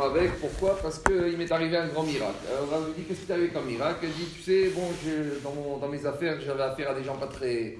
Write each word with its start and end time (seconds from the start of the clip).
avec. 0.00 0.38
Pourquoi? 0.40 0.78
Parce 0.80 0.98
qu'il 1.00 1.36
m'est 1.36 1.50
arrivé 1.52 1.76
un 1.76 1.88
grand 1.88 2.04
miracle. 2.04 2.34
Alors 2.50 2.82
on 2.84 2.88
me 2.88 2.94
dit 2.94 3.02
Qu'est-ce 3.02 3.20
qui 3.20 3.26
t'est 3.26 3.32
arrivé 3.34 3.48
comme 3.48 3.66
miracle? 3.66 3.98
Elle 4.04 4.10
dit 4.10 4.26
Tu 4.34 4.42
sais, 4.42 4.70
bon, 4.70 4.82
dans, 5.44 5.78
dans 5.78 5.88
mes 5.88 6.06
affaires, 6.06 6.38
j'avais 6.44 6.62
affaire 6.62 6.90
à 6.90 6.94
des 6.94 7.04
gens 7.04 7.16
pas 7.16 7.26
très. 7.26 7.76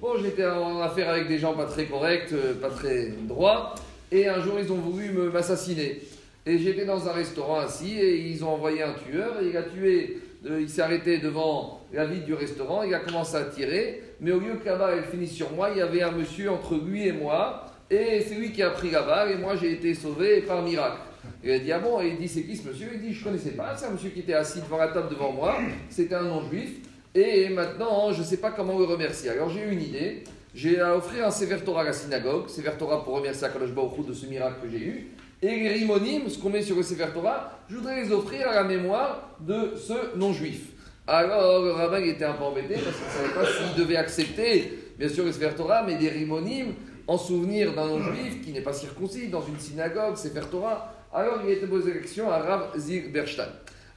Bon, 0.00 0.10
j'étais 0.22 0.46
en 0.46 0.80
affaire 0.80 1.10
avec 1.10 1.28
des 1.28 1.38
gens 1.38 1.52
pas 1.54 1.66
très 1.66 1.84
corrects, 1.86 2.32
euh, 2.32 2.54
pas 2.54 2.70
très 2.70 3.08
droits. 3.28 3.74
Et 4.12 4.26
un 4.28 4.40
jour, 4.40 4.54
ils 4.58 4.70
ont 4.72 4.76
voulu 4.76 5.10
me- 5.10 5.30
m'assassiner. 5.30 6.00
Et 6.46 6.58
j'étais 6.58 6.84
dans 6.86 7.06
un 7.08 7.12
restaurant 7.12 7.58
assis 7.60 7.98
et 7.98 8.16
ils 8.28 8.44
ont 8.44 8.50
envoyé 8.50 8.82
un 8.82 8.94
tueur 8.94 9.40
et 9.42 9.48
il 9.48 9.56
a 9.56 9.62
tué. 9.62 10.18
euh, 10.48 10.60
il 10.60 10.68
s'est 10.70 10.80
arrêté 10.82 11.18
devant 11.18 11.82
la 11.92 12.06
vitre 12.06 12.24
du 12.24 12.32
restaurant, 12.34 12.82
il 12.82 12.94
a 12.94 13.00
commencé 13.00 13.36
à 13.36 13.44
tirer. 13.44 14.02
Mais 14.20 14.32
au 14.32 14.40
lieu 14.40 14.54
que 14.54 14.64
balle 14.64 14.98
elle 14.98 15.04
finisse 15.04 15.32
sur 15.34 15.50
moi, 15.52 15.70
il 15.70 15.78
y 15.78 15.82
avait 15.82 16.02
un 16.02 16.12
monsieur 16.12 16.50
entre 16.50 16.74
lui 16.76 17.06
et 17.06 17.12
moi. 17.12 17.66
Et 17.90 18.24
c'est 18.26 18.36
lui 18.36 18.52
qui 18.52 18.62
a 18.62 18.70
pris 18.70 18.90
la 18.90 19.30
et 19.30 19.36
moi 19.36 19.56
j'ai 19.56 19.72
été 19.72 19.94
sauvé 19.94 20.42
par 20.42 20.62
miracle. 20.62 21.00
Il 21.42 21.50
a 21.50 21.58
dit 21.58 21.72
Ah 21.72 21.80
bon 21.80 22.00
Et 22.00 22.08
il 22.08 22.18
dit 22.18 22.28
C'est 22.28 22.42
qui 22.42 22.56
ce 22.56 22.68
monsieur? 22.68 22.88
Il 22.94 23.00
dit 23.00 23.12
Je 23.12 23.18
ne 23.20 23.24
connaissais 23.24 23.50
pas. 23.50 23.76
C'est 23.76 23.86
un 23.86 23.90
monsieur 23.90 24.10
qui 24.10 24.20
était 24.20 24.34
assis 24.34 24.60
devant 24.60 24.76
la 24.78 24.88
table 24.88 25.08
devant 25.10 25.32
moi. 25.32 25.56
C'était 25.88 26.14
un 26.14 26.22
non-juif. 26.22 26.70
Et 27.14 27.48
maintenant, 27.48 28.12
je 28.12 28.20
ne 28.20 28.24
sais 28.24 28.36
pas 28.36 28.52
comment 28.52 28.78
le 28.78 28.84
remercier. 28.84 29.30
Alors 29.30 29.50
j'ai 29.50 29.62
eu 29.62 29.72
une 29.72 29.82
idée. 29.82 30.22
J'ai 30.54 30.80
à 30.80 30.96
offrir 30.96 31.26
un 31.26 31.30
Sever 31.30 31.58
Torah 31.64 31.80
à 31.80 31.84
la 31.84 31.92
synagogue. 31.92 32.48
Sever 32.48 32.72
Torah 32.78 33.04
pour 33.04 33.14
remercier 33.16 33.46
Akadosh 33.46 33.70
Baruch 33.70 34.06
de 34.06 34.12
ce 34.12 34.26
miracle 34.26 34.56
que 34.62 34.70
j'ai 34.70 34.84
eu. 34.84 35.08
Et 35.42 35.48
les 35.48 35.68
rimonim, 35.70 36.28
ce 36.28 36.38
qu'on 36.38 36.50
met 36.50 36.62
sur 36.62 36.76
le 36.76 36.82
Sefer 36.82 37.06
Torah, 37.14 37.58
je 37.68 37.76
voudrais 37.76 38.04
les 38.04 38.12
offrir 38.12 38.48
à 38.48 38.54
la 38.54 38.64
mémoire 38.64 39.36
de 39.40 39.72
ce 39.76 40.16
non-juif. 40.16 40.66
Alors 41.06 41.64
le 41.64 41.72
rabbin 41.72 42.02
était 42.02 42.24
un 42.24 42.34
peu 42.34 42.44
embêté 42.44 42.74
parce 42.74 42.96
qu'il 42.96 43.06
ne 43.06 43.32
savait 43.32 43.34
pas 43.34 43.46
s'il 43.46 43.82
devait 43.82 43.96
accepter, 43.96 44.78
bien 44.98 45.08
sûr, 45.08 45.24
le 45.24 45.32
Sefer 45.32 45.50
Torah, 45.56 45.82
mais 45.82 45.96
des 45.96 46.10
rimonim 46.10 46.74
en 47.10 47.18
souvenir 47.18 47.74
d'un 47.74 47.86
non-juif 47.86 48.40
qui 48.44 48.52
n'est 48.52 48.60
pas 48.60 48.72
circoncis 48.72 49.26
dans 49.26 49.42
une 49.42 49.58
synagogue, 49.58 50.16
Sefer 50.16 50.42
Torah. 50.48 50.94
Alors 51.12 51.40
il 51.42 51.50
a 51.50 51.54
été 51.54 51.66
posé 51.66 51.92
la 51.92 51.98
question 51.98 52.30
à 52.30 52.38
Rav 52.38 52.68
Zir 52.76 53.02
Berstein. 53.12 53.48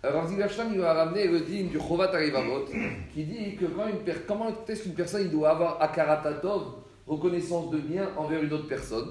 Alors, 0.02 0.22
Rav 0.22 0.30
Zir 0.30 0.38
Berstein 0.40 0.72
il 0.74 0.82
a 0.82 0.94
ramené 0.94 1.28
le 1.28 1.42
digne 1.42 1.68
du 1.68 1.78
Chovat 1.78 2.12
Arivavot 2.12 2.66
qui 3.14 3.24
dit 3.24 3.56
que 3.56 3.66
quand 3.66 3.88
une 3.88 4.00
per- 4.00 4.24
comment 4.28 4.48
est-ce 4.68 4.82
qu'une 4.82 4.96
personne 4.96 5.22
il 5.22 5.30
doit 5.30 5.52
avoir 5.52 5.80
akaratatov, 5.80 6.64
reconnaissance 7.06 7.70
de 7.70 7.78
bien 7.78 8.10
envers 8.18 8.42
une 8.42 8.52
autre 8.52 8.68
personne? 8.68 9.10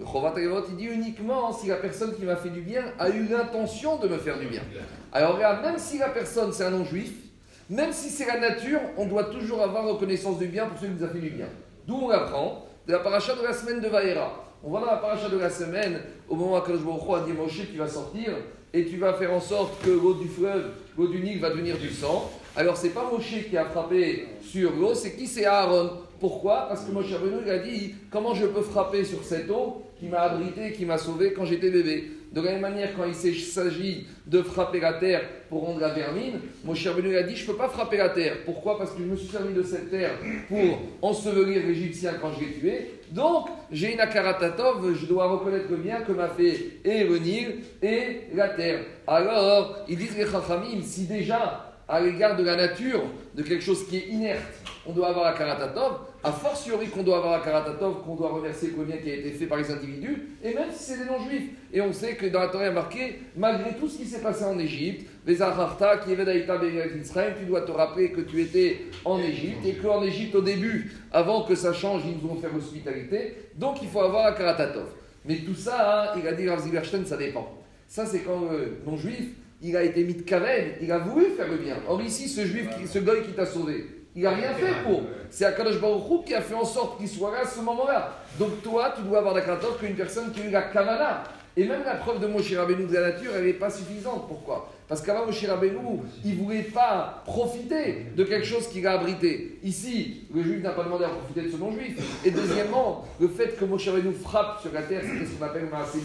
Le 0.00 0.06
Chovat 0.06 0.30
Arivavot 0.30 0.64
il 0.70 0.76
dit 0.76 0.86
uniquement 0.86 1.52
si 1.52 1.66
la 1.66 1.76
personne 1.76 2.14
qui 2.14 2.22
m'a 2.22 2.36
fait 2.36 2.48
du 2.48 2.62
bien 2.62 2.84
a 2.98 3.10
eu 3.10 3.26
l'intention 3.28 3.98
de 3.98 4.08
me 4.08 4.16
faire 4.16 4.38
du 4.38 4.46
bien. 4.46 4.62
Alors 5.12 5.34
regarde, 5.34 5.62
même 5.62 5.76
si 5.78 5.98
la 5.98 6.08
personne 6.08 6.54
c'est 6.54 6.64
un 6.64 6.70
non-juif, 6.70 7.12
même 7.68 7.92
si 7.92 8.08
c'est 8.08 8.24
la 8.24 8.40
nature, 8.40 8.80
on 8.96 9.04
doit 9.04 9.24
toujours 9.24 9.60
avoir 9.60 9.84
reconnaissance 9.86 10.38
du 10.38 10.46
bien 10.46 10.64
pour 10.64 10.78
celui 10.78 10.94
qui 10.94 11.00
nous 11.00 11.06
a 11.06 11.10
fait 11.10 11.18
du 11.18 11.28
bien. 11.28 11.48
D'où 11.86 11.96
on 11.96 12.08
l'apprend 12.08 12.64
De 12.86 12.92
la 12.92 12.98
paracha 12.98 13.34
de 13.34 13.42
la 13.42 13.52
semaine 13.52 13.80
de 13.80 13.88
Vaera. 13.88 14.44
On 14.64 14.70
va 14.70 14.80
dans 14.80 14.86
la 14.86 14.96
paracha 14.96 15.28
de 15.28 15.38
la 15.38 15.50
semaine, 15.50 16.00
au 16.28 16.34
moment 16.34 16.52
où 16.52 16.56
Akadosh 16.56 16.82
Baruch 16.82 17.02
Hu 17.08 17.14
a 17.14 17.20
dit 17.20 17.32
Moshe, 17.32 17.70
tu 17.70 17.78
vas 17.78 17.88
sortir 17.88 18.32
et 18.72 18.84
tu 18.86 18.96
vas 18.96 19.12
faire 19.12 19.32
en 19.32 19.40
sorte 19.40 19.82
que 19.84 19.90
l'eau 19.90 20.14
du 20.14 20.28
fleuve, 20.28 20.70
l'eau 20.96 21.08
du 21.08 21.20
Nil 21.20 21.40
va 21.40 21.50
devenir 21.50 21.78
du 21.78 21.90
sang. 21.90 22.30
Alors 22.56 22.76
c'est 22.76 22.90
pas 22.90 23.08
Moshe 23.10 23.48
qui 23.48 23.56
a 23.56 23.64
frappé 23.64 24.26
sur 24.42 24.72
l'eau, 24.72 24.94
c'est 24.94 25.16
qui 25.16 25.26
C'est 25.26 25.46
Aaron. 25.46 25.90
Pourquoi? 26.20 26.66
Parce 26.68 26.84
que 26.84 26.92
Moshe 26.92 27.12
Rabbeinu 27.12 27.50
a 27.50 27.58
dit 27.58 27.94
comment 28.10 28.34
je 28.34 28.46
peux 28.46 28.62
frapper 28.62 29.04
sur 29.04 29.24
cette 29.24 29.50
eau 29.50 29.82
qui 29.98 30.06
m'a 30.06 30.20
abrité, 30.20 30.72
qui 30.72 30.84
m'a 30.84 30.98
sauvé 30.98 31.32
quand 31.32 31.44
j'étais 31.44 31.70
bébé? 31.70 32.10
De 32.32 32.40
la 32.40 32.52
même 32.52 32.60
manière, 32.62 32.96
quand 32.96 33.04
il 33.04 33.14
s'agit 33.14 34.06
de 34.26 34.40
frapper 34.40 34.80
la 34.80 34.94
terre 34.94 35.20
pour 35.50 35.66
rendre 35.66 35.80
la 35.80 35.90
vermine, 35.90 36.40
Moshe 36.64 36.86
Rabbeinu 36.86 37.16
a 37.16 37.22
dit 37.24 37.36
je 37.36 37.42
ne 37.42 37.48
peux 37.48 37.58
pas 37.58 37.68
frapper 37.68 37.98
la 37.98 38.08
terre. 38.08 38.36
Pourquoi? 38.44 38.78
Parce 38.78 38.92
que 38.92 39.00
je 39.00 39.04
me 39.04 39.16
suis 39.16 39.28
servi 39.28 39.52
de 39.52 39.62
cette 39.62 39.90
terre 39.90 40.12
pour 40.48 40.80
ensevelir 41.02 41.66
l'Égyptien 41.66 42.12
quand 42.20 42.32
je 42.32 42.40
l'ai 42.40 42.52
tué. 42.52 42.90
Donc, 43.10 43.48
j'ai 43.70 43.92
une 43.92 44.00
akaratatov, 44.00 44.94
je 44.94 45.04
dois 45.04 45.26
reconnaître 45.26 45.66
le 45.70 45.76
bien 45.76 46.00
que 46.00 46.12
m'a 46.12 46.28
fait 46.28 46.78
et 46.82 47.04
le 47.04 47.18
Nil 47.18 47.56
et 47.82 48.20
la 48.34 48.48
terre. 48.48 48.80
Alors, 49.06 49.84
ils 49.88 49.98
disent 49.98 50.16
les 50.16 50.24
Chachamim, 50.24 50.80
si 50.82 51.06
déjà, 51.06 51.72
à 51.88 52.00
l'égard 52.00 52.36
de 52.36 52.44
la 52.44 52.56
nature, 52.56 53.02
de 53.34 53.42
quelque 53.42 53.62
chose 53.62 53.86
qui 53.86 53.96
est 53.98 54.06
inerte, 54.08 54.62
on 54.86 54.92
doit 54.92 55.08
avoir 55.08 55.24
la 55.24 55.38
karatatov, 55.38 56.00
a 56.24 56.32
fortiori 56.32 56.88
qu'on 56.88 57.02
doit 57.02 57.18
avoir 57.18 57.38
la 57.38 57.44
karatatov, 57.44 58.02
qu'on 58.02 58.14
doit 58.14 58.30
remercier 58.30 58.72
le 58.76 58.84
bien 58.84 58.96
qui 58.96 59.10
a 59.10 59.14
été 59.14 59.30
fait 59.30 59.46
par 59.46 59.58
les 59.58 59.70
individus, 59.70 60.38
et 60.42 60.54
même 60.54 60.70
si 60.72 60.84
c'est 60.84 60.98
des 60.98 61.04
non-juifs. 61.04 61.50
Et 61.72 61.80
on 61.80 61.92
sait 61.92 62.14
que 62.16 62.26
dans 62.26 62.40
la 62.40 62.48
Torah 62.48 62.64
il 62.64 62.68
y 62.68 62.70
a 62.70 62.72
marqué, 62.72 63.20
malgré 63.36 63.74
tout 63.74 63.88
ce 63.88 63.98
qui 63.98 64.06
s'est 64.06 64.20
passé 64.20 64.44
en 64.44 64.58
Égypte, 64.58 65.08
les 65.26 65.40
Aharta, 65.40 65.98
qui 65.98 66.12
Israël, 67.00 67.34
tu 67.38 67.46
dois 67.46 67.62
te 67.62 67.70
rappeler 67.70 68.10
que 68.10 68.22
tu 68.22 68.40
étais 68.40 68.86
en 69.04 69.18
Égypte, 69.18 69.64
et 69.66 69.74
qu'en 69.74 70.02
Égypte, 70.02 70.34
au 70.34 70.42
début, 70.42 70.92
avant 71.12 71.44
que 71.44 71.54
ça 71.54 71.72
change, 71.72 72.02
ils 72.06 72.16
nous 72.22 72.32
ont 72.32 72.40
fait 72.40 72.48
l'hospitalité, 72.52 73.34
donc 73.54 73.82
il 73.82 73.88
faut 73.88 74.00
avoir 74.00 74.30
la 74.30 74.32
karatatov. 74.32 74.86
Mais 75.24 75.36
tout 75.36 75.54
ça, 75.54 76.12
hein, 76.14 76.18
il 76.20 76.26
a 76.26 76.32
dit 76.32 76.48
Rav 76.48 76.60
ça 77.04 77.16
dépend. 77.16 77.58
Ça, 77.86 78.06
c'est 78.06 78.20
quand 78.20 78.50
le 78.50 78.78
non-juif, 78.84 79.26
il 79.62 79.76
a 79.76 79.82
été 79.82 80.02
mis 80.04 80.14
de 80.14 80.22
caverne, 80.22 80.70
il 80.80 80.90
a 80.90 80.98
voulu 80.98 81.26
faire 81.36 81.48
le 81.48 81.56
bien. 81.56 81.76
Or 81.88 82.00
ici, 82.02 82.28
ce 82.28 82.44
juif, 82.44 82.68
qui- 82.76 82.86
ce 82.88 82.98
goy 82.98 83.22
qui 83.22 83.32
t'a 83.32 83.46
sauvé, 83.46 83.86
il 84.16 84.22
n'a 84.22 84.30
rien 84.30 84.52
fait 84.54 84.82
pour. 84.84 85.02
C'est 85.30 85.44
Akadosh 85.44 85.80
Baruch 85.80 86.24
qui 86.26 86.34
a 86.34 86.42
fait 86.42 86.54
en 86.54 86.64
sorte 86.64 86.98
qu'il 86.98 87.08
soit 87.08 87.30
là 87.32 87.38
à 87.42 87.46
ce 87.46 87.60
moment-là. 87.60 88.16
Donc 88.38 88.62
toi, 88.62 88.92
tu 88.96 89.02
dois 89.02 89.18
avoir 89.18 89.34
la 89.34 89.40
karatatov 89.40 89.78
qu'une 89.78 89.94
personne 89.94 90.30
qui 90.32 90.40
a 90.42 90.44
eu 90.46 90.50
la 90.50 90.62
kavana. 90.62 91.24
Et 91.56 91.64
même 91.64 91.82
la 91.84 91.96
preuve 91.96 92.20
de 92.20 92.26
Moshe 92.26 92.54
Rabbeinu 92.54 92.86
de 92.86 92.94
la 92.94 93.12
nature, 93.12 93.32
elle 93.36 93.44
n'est 93.44 93.52
pas 93.52 93.68
suffisante. 93.68 94.26
Pourquoi? 94.26 94.72
Parce 94.88 95.02
qu'avant 95.02 95.26
Moshe 95.26 95.44
Rabbeinu, 95.44 96.00
il 96.24 96.36
ne 96.38 96.42
voulait 96.42 96.62
pas 96.62 97.22
profiter 97.26 98.06
de 98.16 98.24
quelque 98.24 98.46
chose 98.46 98.68
qu'il 98.68 98.86
a 98.86 98.92
abrité. 98.92 99.58
Ici, 99.62 100.22
le 100.34 100.42
juif 100.42 100.62
n'a 100.62 100.70
pas 100.70 100.84
demandé 100.84 101.04
à 101.04 101.08
profiter 101.08 101.42
de 101.42 101.50
ce 101.50 101.56
non-juif. 101.56 101.96
Et 102.24 102.30
deuxièmement, 102.30 103.06
le 103.20 103.28
fait 103.28 103.56
que 103.58 103.64
Moshe 103.66 103.86
Rabbeinu 103.86 104.14
frappe 104.14 104.62
sur 104.62 104.72
la 104.72 104.82
terre, 104.82 105.02
c'était 105.02 105.26
ce 105.26 105.32
qu'on 105.32 105.44
appelle 105.44 105.66
Maasé. 105.70 106.00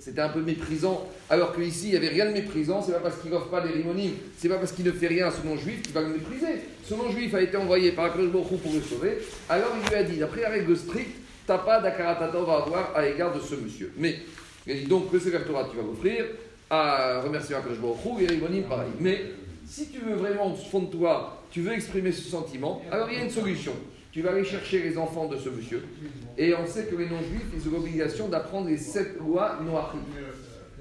C'était 0.00 0.20
un 0.20 0.28
peu 0.30 0.40
méprisant. 0.40 1.06
Alors 1.30 1.54
qu'ici, 1.54 1.86
il 1.86 1.90
n'y 1.90 1.96
avait 1.96 2.08
rien 2.08 2.26
de 2.26 2.32
méprisant. 2.32 2.82
C'est 2.82 2.92
pas 2.92 3.00
parce 3.00 3.18
qu'il 3.18 3.30
n'offre 3.30 3.48
pas 3.48 3.60
des 3.60 3.72
rimonymes, 3.72 4.14
c'est 4.36 4.48
pas 4.48 4.58
parce 4.58 4.72
qu'il 4.72 4.84
ne 4.84 4.92
fait 4.92 5.06
rien 5.06 5.28
à 5.28 5.30
ce 5.30 5.46
non-juif 5.46 5.82
qu'il 5.82 5.92
va 5.92 6.00
le 6.02 6.08
mépriser. 6.08 6.60
Ce 6.84 6.94
non-juif 6.94 7.32
a 7.34 7.40
été 7.40 7.56
envoyé 7.56 7.92
par 7.92 8.06
Akadosh 8.06 8.30
Baruch 8.30 8.60
pour 8.60 8.72
le 8.72 8.80
sauver. 8.80 9.18
Alors 9.48 9.70
il 9.80 9.88
lui 9.88 9.96
a 9.96 10.02
dit, 10.02 10.16
d'après 10.16 10.42
la 10.42 10.50
règle 10.50 10.76
stricte, 10.76 11.16
t'as 11.46 11.58
pas 11.58 11.80
d'akaratatov 11.80 12.50
à 12.50 12.56
avoir 12.58 12.96
à 12.96 13.02
l'égard 13.02 13.34
de 13.34 13.40
ce 13.40 13.54
monsieur. 13.54 13.92
Mais 13.96 14.16
il 14.66 14.72
a 14.72 14.76
dit 14.76 14.86
donc 14.86 15.12
le 15.12 15.18
Sefer 15.18 15.44
Torah, 15.46 15.68
tu 15.70 15.76
vas 15.76 15.82
l'offrir 15.82 16.24
à 16.70 17.20
remercier 17.20 17.54
Akadosh 17.54 17.78
Baruch 17.78 18.22
et 18.22 18.26
Rimonim 18.26 18.62
pareil. 18.62 18.90
Mais 19.00 19.20
si 19.66 19.88
tu 19.88 20.00
veux 20.00 20.14
vraiment, 20.14 20.52
au 20.52 20.56
fond 20.56 20.80
de 20.80 20.86
toi, 20.86 21.42
tu 21.50 21.60
veux 21.60 21.72
exprimer 21.72 22.12
ce 22.12 22.28
sentiment, 22.28 22.82
alors 22.90 23.08
il 23.10 23.18
y 23.18 23.20
a 23.20 23.24
une 23.24 23.30
solution. 23.30 23.72
Tu 24.10 24.20
vas 24.20 24.30
aller 24.30 24.44
chercher 24.44 24.82
les 24.82 24.98
enfants 24.98 25.26
de 25.26 25.36
ce 25.36 25.48
monsieur. 25.48 25.82
Et 26.36 26.54
on 26.54 26.66
sait 26.66 26.84
que 26.84 26.96
les 26.96 27.06
non-juifs, 27.06 27.46
ils 27.54 27.68
ont 27.68 27.72
l'obligation 27.72 28.28
d'apprendre 28.28 28.68
les 28.68 28.76
sept 28.76 29.18
lois 29.18 29.58
noachiques. 29.64 30.00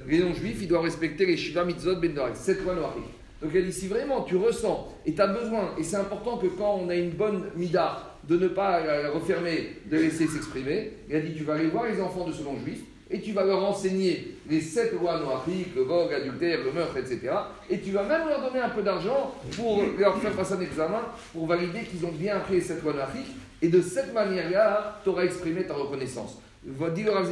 Les 0.07 0.19
non-juifs, 0.19 0.57
ils 0.61 0.67
doivent 0.67 0.83
respecter 0.83 1.25
les 1.25 1.37
Shiva 1.37 1.63
Mitzvot 1.63 1.95
Ben 1.95 2.13
sept 2.33 2.61
lois 2.63 2.75
noachiques. 2.75 3.03
Donc 3.41 3.51
elle 3.55 3.65
dit, 3.65 3.73
si 3.73 3.87
vraiment 3.87 4.21
tu 4.21 4.35
ressens 4.35 4.93
et 5.05 5.13
tu 5.13 5.21
as 5.21 5.27
besoin, 5.27 5.71
et 5.77 5.83
c'est 5.83 5.95
important 5.95 6.37
que 6.37 6.47
quand 6.47 6.81
on 6.83 6.89
a 6.89 6.95
une 6.95 7.11
bonne 7.11 7.45
mida, 7.55 8.17
de 8.27 8.37
ne 8.37 8.49
pas 8.49 8.85
la 8.85 9.09
refermer, 9.09 9.77
de 9.89 9.97
laisser 9.97 10.27
s'exprimer, 10.27 10.91
il 11.09 11.15
a 11.15 11.21
dit, 11.21 11.33
tu 11.33 11.43
vas 11.43 11.55
aller 11.55 11.67
voir 11.67 11.85
les 11.85 11.99
enfants 11.99 12.27
de 12.27 12.33
ce 12.33 12.43
non-juif, 12.43 12.81
et 13.11 13.19
tu 13.19 13.33
vas 13.33 13.43
leur 13.43 13.63
enseigner 13.63 14.37
les 14.49 14.61
sept 14.61 14.93
lois 14.93 15.19
noachiques, 15.19 15.75
le 15.75 15.83
vogue, 15.83 16.11
l'adultère, 16.11 16.59
le 16.63 16.71
meurtre, 16.71 16.97
etc. 16.97 17.33
Et 17.69 17.79
tu 17.79 17.91
vas 17.91 18.03
même 18.03 18.27
leur 18.27 18.41
donner 18.41 18.61
un 18.61 18.69
peu 18.69 18.81
d'argent 18.81 19.35
pour 19.55 19.83
leur 19.97 20.17
faire 20.19 20.31
passer 20.31 20.53
un 20.53 20.61
examen, 20.61 21.01
pour 21.33 21.45
valider 21.45 21.81
qu'ils 21.81 22.05
ont 22.05 22.11
bien 22.11 22.37
appris 22.37 22.55
les 22.55 22.61
sept 22.61 22.81
lois 22.83 22.93
noachiques. 22.93 23.35
Et 23.61 23.67
de 23.67 23.81
cette 23.81 24.13
manière-là, 24.13 24.99
tu 25.03 25.09
auras 25.09 25.23
exprimé 25.23 25.63
ta 25.63 25.73
reconnaissance. 25.73 26.39
Dit 26.63 27.03
le 27.03 27.11
Rav 27.11 27.27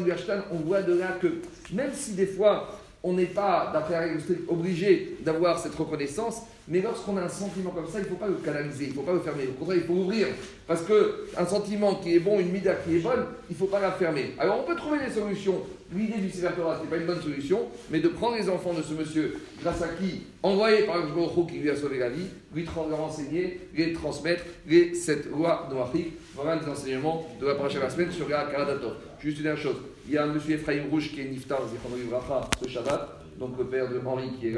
on 0.52 0.58
voit 0.58 0.82
de 0.82 0.98
là 0.98 1.18
que 1.22 1.28
même 1.74 1.92
si 1.94 2.14
des 2.14 2.26
fois 2.26 2.68
on 3.04 3.14
n'est 3.14 3.26
pas, 3.26 3.70
d'après 3.72 4.18
obligé 4.48 5.18
d'avoir 5.22 5.58
cette 5.60 5.76
reconnaissance, 5.76 6.44
mais 6.70 6.82
lorsqu'on 6.82 7.18
a 7.18 7.24
un 7.24 7.30
sentiment 7.30 7.72
comme 7.72 7.88
ça, 7.88 8.00
il 8.00 8.04
ne 8.04 8.08
faut 8.10 8.16
pas 8.16 8.28
le 8.28 8.36
canaliser, 8.36 8.86
il 8.86 8.90
ne 8.90 8.94
faut 8.94 9.02
pas 9.02 9.14
le 9.14 9.20
fermer. 9.20 9.48
Au 9.48 9.54
contraire, 9.54 9.78
il 9.82 9.84
faut 9.88 9.96
l'ouvrir. 9.96 10.28
Parce 10.68 10.82
qu'un 10.84 11.46
sentiment 11.46 11.96
qui 11.96 12.16
est 12.16 12.20
bon, 12.20 12.40
une 12.40 12.52
mida 12.52 12.76
qui 12.76 12.96
est 12.98 13.00
bonne, 13.00 13.26
il 13.50 13.54
ne 13.54 13.58
faut 13.58 13.66
pas 13.66 13.80
la 13.80 13.92
fermer. 13.92 14.34
Alors 14.38 14.60
on 14.60 14.64
peut 14.64 14.76
trouver 14.76 15.00
des 15.00 15.12
solutions. 15.12 15.62
L'idée 15.92 16.20
du 16.20 16.30
Sefer 16.30 16.50
ce 16.56 16.84
n'est 16.84 16.90
pas 16.90 16.98
une 16.98 17.08
bonne 17.08 17.20
solution, 17.22 17.62
mais 17.90 18.00
de 18.00 18.10
prendre 18.10 18.38
les 18.38 18.48
enfants 18.48 18.74
de 18.74 18.84
ce 18.84 18.94
monsieur, 18.94 19.40
grâce 19.60 19.82
à 19.82 19.88
qui, 19.88 20.22
envoyé 20.44 20.84
par 20.84 20.98
le 20.98 21.08
Baruch 21.08 21.48
qui 21.50 21.58
lui 21.58 21.70
a 21.72 21.76
sauvé 21.76 21.98
la 21.98 22.10
vie, 22.10 22.28
lui 22.54 22.64
tra- 22.64 22.88
leur 22.88 23.02
enseigner, 23.02 23.60
les 23.76 23.92
transmettre 23.92 24.44
les 24.68 24.94
sept 24.94 25.26
lois 25.32 25.68
noachiques. 25.74 26.14
Voilà 26.36 26.62
les 26.62 26.68
enseignements 26.72 27.26
de 27.42 27.48
la 27.48 27.56
prochaine 27.56 27.90
semaine 27.90 28.12
sur 28.12 28.30
la 28.30 28.44
Karadatov. 28.46 28.94
Juste 29.20 29.38
une 29.38 29.44
dernière 29.46 29.64
chose. 29.64 29.78
Il 30.08 30.14
y 30.14 30.18
a 30.20 30.26
un 30.26 30.28
monsieur 30.28 30.54
Ephraim 30.56 30.84
Rouge 30.92 31.10
qui 31.12 31.22
est 31.22 31.26
Niftar, 31.26 31.62
ce 32.62 32.68
Shabbat, 32.70 33.10
donc 33.40 33.58
le 33.58 33.66
père 33.66 33.90
de 33.90 34.00
Henri 34.06 34.30
qui 34.40 34.50
est 34.50 34.52
là. 34.52 34.58